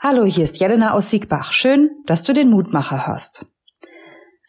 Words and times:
Hallo, 0.00 0.24
hier 0.24 0.44
ist 0.44 0.60
Jelena 0.60 0.92
aus 0.92 1.10
Siegbach. 1.10 1.50
Schön, 1.50 1.90
dass 2.06 2.22
du 2.22 2.32
den 2.32 2.50
Mutmacher 2.50 3.08
hörst. 3.08 3.44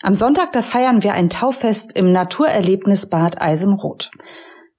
Am 0.03 0.13
Sonntag, 0.13 0.51
da 0.51 0.61
feiern 0.61 1.01
wir 1.01 1.13
ein 1.13 1.31
Tauffest 1.31 1.91
im 1.93 2.11
Naturerlebnisbad 2.11 3.41
Eisenroth. 3.41 4.11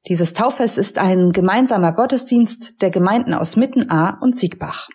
Dieses 0.06 0.32
Tauffest 0.32 0.78
ist 0.78 0.98
ein 0.98 1.32
gemeinsamer 1.32 1.90
Gottesdienst 1.92 2.80
der 2.82 2.90
Gemeinden 2.90 3.34
aus 3.34 3.56
Mittenaar 3.56 4.18
und 4.22 4.36
Siegbach. 4.36 4.88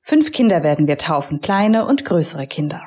Fünf 0.00 0.30
Kinder 0.30 0.62
werden 0.62 0.86
wir 0.86 0.96
taufen, 0.96 1.40
kleine 1.40 1.86
und 1.86 2.04
größere 2.04 2.46
Kinder. 2.46 2.80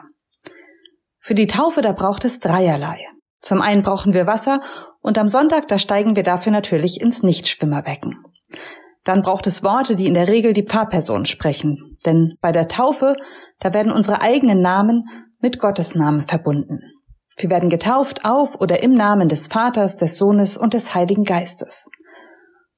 Für 1.20 1.36
die 1.36 1.48
Taufe, 1.48 1.82
da 1.82 1.92
braucht 1.92 2.24
es 2.24 2.40
dreierlei. 2.40 3.06
Zum 3.42 3.60
einen 3.62 3.84
brauchen 3.84 4.14
wir 4.14 4.28
Wasser 4.28 4.62
und 5.02 5.18
am 5.18 5.28
Sonntag, 5.28 5.68
da 5.68 5.78
steigen 5.78 6.16
wir 6.16 6.24
dafür 6.24 6.54
natürlich 6.54 7.02
ins 7.02 7.22
Nichtschwimmerbecken. 7.22 8.24
Dann 9.04 9.22
braucht 9.22 9.48
es 9.48 9.64
Worte, 9.64 9.96
die 9.96 10.08
in 10.08 10.14
der 10.14 10.28
Regel 10.28 10.54
die 10.54 10.64
Pfarrperson 10.64 11.26
sprechen. 11.26 11.98
Denn 12.06 12.36
bei 12.42 12.52
der 12.52 12.68
Taufe, 12.68 13.16
da 13.60 13.74
werden 13.74 13.92
unsere 13.92 14.22
eigenen 14.22 14.62
Namen 14.62 15.04
mit 15.40 15.60
Gottes 15.60 15.96
Namen 15.96 16.26
verbunden. 16.26 16.80
Wir 17.38 17.50
werden 17.50 17.70
getauft 17.70 18.24
auf 18.24 18.62
oder 18.62 18.84
im 18.84 18.94
Namen 18.94 19.28
des 19.28 19.48
Vaters, 19.48 19.98
des 19.98 20.18
Sohnes 20.18 20.58
und 20.58 20.74
des 20.74 20.94
Heiligen 20.96 21.24
Geistes. 21.24 21.90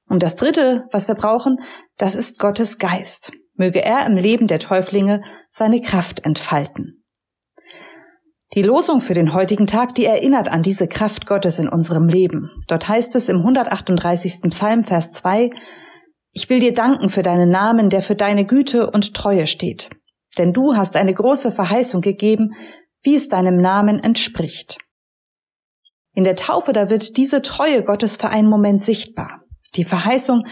Und 0.08 0.22
das 0.22 0.36
Dritte, 0.36 0.84
was 0.92 1.08
wir 1.08 1.14
brauchen, 1.14 1.58
das 1.98 2.14
ist 2.14 2.38
Gottes 2.38 2.78
Geist. 2.78 3.32
Möge 3.54 3.84
er 3.84 4.06
im 4.06 4.16
Leben 4.16 4.46
der 4.46 4.58
Täuflinge 4.58 5.22
seine 5.50 5.80
Kraft 5.80 6.24
entfalten. 6.24 7.02
Die 8.54 8.62
Losung 8.62 9.00
für 9.00 9.14
den 9.14 9.34
heutigen 9.34 9.66
Tag, 9.66 9.94
die 9.96 10.04
erinnert 10.04 10.48
an 10.48 10.62
diese 10.62 10.86
Kraft 10.86 11.26
Gottes 11.26 11.58
in 11.58 11.68
unserem 11.68 12.08
Leben. 12.08 12.50
Dort 12.68 12.88
heißt 12.88 13.16
es 13.16 13.28
im 13.28 13.38
138. 13.38 14.42
Psalm, 14.50 14.84
Vers 14.84 15.10
2, 15.10 15.50
ich 16.36 16.50
will 16.50 16.60
dir 16.60 16.74
danken 16.74 17.08
für 17.08 17.22
deinen 17.22 17.48
Namen, 17.48 17.88
der 17.88 18.02
für 18.02 18.14
deine 18.14 18.44
Güte 18.44 18.90
und 18.90 19.14
Treue 19.14 19.46
steht. 19.46 19.88
Denn 20.36 20.52
du 20.52 20.76
hast 20.76 20.98
eine 20.98 21.14
große 21.14 21.50
Verheißung 21.50 22.02
gegeben, 22.02 22.52
wie 23.02 23.16
es 23.16 23.30
deinem 23.30 23.56
Namen 23.56 23.98
entspricht. 24.00 24.76
In 26.12 26.24
der 26.24 26.36
Taufe, 26.36 26.74
da 26.74 26.90
wird 26.90 27.16
diese 27.16 27.40
Treue 27.40 27.82
Gottes 27.82 28.18
für 28.18 28.28
einen 28.28 28.50
Moment 28.50 28.82
sichtbar. 28.82 29.44
Die 29.76 29.84
Verheißung, 29.84 30.46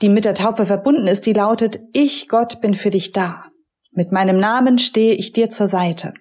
die 0.00 0.08
mit 0.08 0.24
der 0.24 0.34
Taufe 0.34 0.66
verbunden 0.66 1.06
ist, 1.06 1.24
die 1.24 1.34
lautet, 1.34 1.78
ich 1.92 2.26
Gott 2.26 2.60
bin 2.60 2.74
für 2.74 2.90
dich 2.90 3.12
da. 3.12 3.44
Mit 3.92 4.10
meinem 4.10 4.38
Namen 4.38 4.78
stehe 4.78 5.14
ich 5.14 5.30
dir 5.30 5.48
zur 5.50 5.68
Seite. 5.68 6.14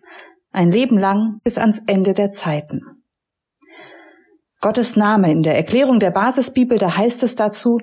Ein 0.52 0.70
Leben 0.70 1.00
lang 1.00 1.40
bis 1.44 1.58
ans 1.58 1.82
Ende 1.88 2.14
der 2.14 2.30
Zeiten. 2.30 2.82
Gottes 4.60 4.96
Name 4.96 5.32
in 5.32 5.42
der 5.42 5.56
Erklärung 5.56 6.00
der 6.00 6.12
Basisbibel, 6.12 6.78
da 6.78 6.96
heißt 6.96 7.24
es 7.24 7.36
dazu, 7.36 7.80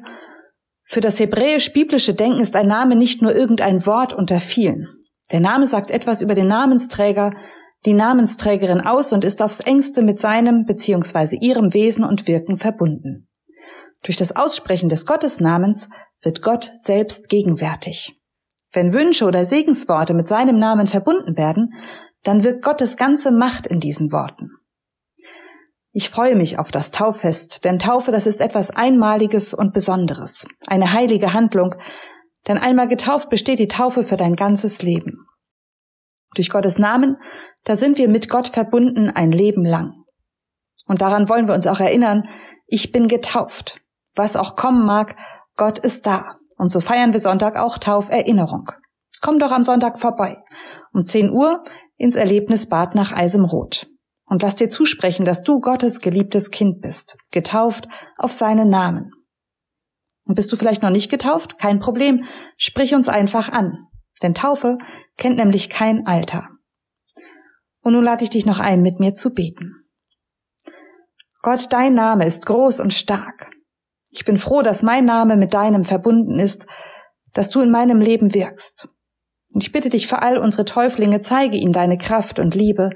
für 0.88 1.02
das 1.02 1.20
hebräisch-biblische 1.20 2.14
Denken 2.14 2.40
ist 2.40 2.56
ein 2.56 2.66
Name 2.66 2.96
nicht 2.96 3.20
nur 3.20 3.34
irgendein 3.34 3.84
Wort 3.84 4.14
unter 4.14 4.40
vielen. 4.40 4.88
Der 5.30 5.40
Name 5.40 5.66
sagt 5.66 5.90
etwas 5.90 6.22
über 6.22 6.34
den 6.34 6.48
Namensträger, 6.48 7.34
die 7.84 7.92
Namensträgerin 7.92 8.80
aus 8.80 9.12
und 9.12 9.22
ist 9.22 9.42
aufs 9.42 9.60
engste 9.60 10.00
mit 10.00 10.18
seinem 10.18 10.64
bzw. 10.64 11.36
ihrem 11.40 11.74
Wesen 11.74 12.04
und 12.04 12.26
Wirken 12.26 12.56
verbunden. 12.56 13.28
Durch 14.02 14.16
das 14.16 14.34
Aussprechen 14.34 14.88
des 14.88 15.04
Gottesnamens 15.04 15.90
wird 16.22 16.40
Gott 16.40 16.70
selbst 16.74 17.28
gegenwärtig. 17.28 18.18
Wenn 18.72 18.94
Wünsche 18.94 19.26
oder 19.26 19.44
Segensworte 19.44 20.14
mit 20.14 20.26
seinem 20.26 20.58
Namen 20.58 20.86
verbunden 20.86 21.36
werden, 21.36 21.74
dann 22.22 22.44
wirkt 22.44 22.64
Gottes 22.64 22.96
ganze 22.96 23.30
Macht 23.30 23.66
in 23.66 23.80
diesen 23.80 24.10
Worten. 24.10 24.52
Ich 25.98 26.10
freue 26.10 26.36
mich 26.36 26.60
auf 26.60 26.70
das 26.70 26.92
Tauffest, 26.92 27.64
denn 27.64 27.80
Taufe, 27.80 28.12
das 28.12 28.28
ist 28.28 28.40
etwas 28.40 28.70
Einmaliges 28.70 29.52
und 29.52 29.72
Besonderes, 29.72 30.46
eine 30.68 30.92
heilige 30.92 31.32
Handlung, 31.32 31.74
denn 32.46 32.56
einmal 32.56 32.86
getauft 32.86 33.30
besteht 33.30 33.58
die 33.58 33.66
Taufe 33.66 34.04
für 34.04 34.16
dein 34.16 34.36
ganzes 34.36 34.80
Leben. 34.80 35.26
Durch 36.36 36.50
Gottes 36.50 36.78
Namen, 36.78 37.16
da 37.64 37.74
sind 37.74 37.98
wir 37.98 38.08
mit 38.08 38.28
Gott 38.28 38.46
verbunden 38.46 39.10
ein 39.10 39.32
Leben 39.32 39.64
lang. 39.64 40.04
Und 40.86 41.02
daran 41.02 41.28
wollen 41.28 41.48
wir 41.48 41.54
uns 41.54 41.66
auch 41.66 41.80
erinnern, 41.80 42.28
ich 42.68 42.92
bin 42.92 43.08
getauft. 43.08 43.80
Was 44.14 44.36
auch 44.36 44.54
kommen 44.54 44.86
mag, 44.86 45.16
Gott 45.56 45.80
ist 45.80 46.06
da. 46.06 46.36
Und 46.56 46.70
so 46.70 46.78
feiern 46.78 47.12
wir 47.12 47.18
Sonntag 47.18 47.56
auch 47.56 47.76
Tauferinnerung. 47.76 48.70
Komm 49.20 49.40
doch 49.40 49.50
am 49.50 49.64
Sonntag 49.64 49.98
vorbei. 49.98 50.36
Um 50.92 51.02
10 51.02 51.32
Uhr 51.32 51.64
ins 51.96 52.14
Erlebnisbad 52.14 52.94
nach 52.94 53.10
Eisemroth 53.10 53.88
und 54.28 54.42
lass 54.42 54.56
dir 54.56 54.70
zusprechen, 54.70 55.24
dass 55.24 55.42
du 55.42 55.60
Gottes 55.60 56.00
geliebtes 56.00 56.50
Kind 56.50 56.80
bist, 56.80 57.16
getauft 57.30 57.88
auf 58.16 58.32
seinen 58.32 58.68
Namen. 58.68 59.12
Und 60.26 60.34
bist 60.34 60.52
du 60.52 60.56
vielleicht 60.56 60.82
noch 60.82 60.90
nicht 60.90 61.10
getauft? 61.10 61.58
Kein 61.58 61.80
Problem, 61.80 62.24
sprich 62.56 62.94
uns 62.94 63.08
einfach 63.08 63.50
an, 63.50 63.86
denn 64.22 64.34
Taufe 64.34 64.78
kennt 65.16 65.38
nämlich 65.38 65.70
kein 65.70 66.06
Alter. 66.06 66.48
Und 67.80 67.94
nun 67.94 68.04
lade 68.04 68.24
ich 68.24 68.30
dich 68.30 68.44
noch 68.44 68.60
ein, 68.60 68.82
mit 68.82 69.00
mir 69.00 69.14
zu 69.14 69.32
beten. 69.32 69.88
Gott, 71.40 71.72
dein 71.72 71.94
Name 71.94 72.26
ist 72.26 72.44
groß 72.44 72.80
und 72.80 72.92
stark. 72.92 73.50
Ich 74.10 74.24
bin 74.24 74.36
froh, 74.36 74.62
dass 74.62 74.82
mein 74.82 75.04
Name 75.04 75.36
mit 75.36 75.54
deinem 75.54 75.84
verbunden 75.84 76.38
ist, 76.38 76.66
dass 77.32 77.50
du 77.50 77.60
in 77.60 77.70
meinem 77.70 78.00
Leben 78.00 78.34
wirkst. 78.34 78.88
Und 79.54 79.62
ich 79.62 79.72
bitte 79.72 79.88
dich 79.88 80.06
für 80.06 80.20
all 80.20 80.36
unsere 80.36 80.64
Täuflinge, 80.64 81.20
zeige 81.20 81.56
ihnen 81.56 81.72
deine 81.72 81.96
Kraft 81.96 82.38
und 82.38 82.54
Liebe, 82.54 82.90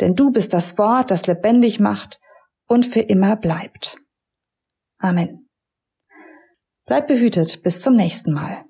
denn 0.00 0.14
du 0.14 0.30
bist 0.30 0.52
das 0.52 0.76
Wort, 0.78 1.10
das 1.10 1.26
lebendig 1.26 1.80
macht 1.80 2.20
und 2.66 2.86
für 2.86 3.00
immer 3.00 3.36
bleibt. 3.36 3.98
Amen. 4.98 5.48
Bleib 6.86 7.08
behütet 7.08 7.62
bis 7.62 7.80
zum 7.80 7.96
nächsten 7.96 8.32
Mal. 8.32 8.64